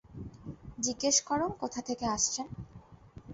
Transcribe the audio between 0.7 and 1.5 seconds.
জিজ্ঞেস করো